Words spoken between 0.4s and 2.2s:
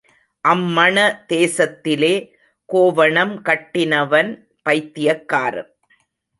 அம்மண தேசத்திலே